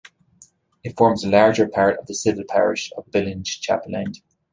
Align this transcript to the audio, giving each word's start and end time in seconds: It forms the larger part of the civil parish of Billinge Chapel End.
It 0.83 0.97
forms 0.97 1.21
the 1.21 1.29
larger 1.29 1.67
part 1.69 1.99
of 1.99 2.07
the 2.07 2.15
civil 2.15 2.43
parish 2.49 2.91
of 2.97 3.05
Billinge 3.11 3.59
Chapel 3.61 3.95
End. 3.95 4.19